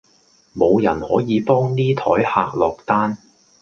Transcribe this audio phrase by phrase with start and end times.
[0.55, 3.19] 無人可以幫呢枱客落單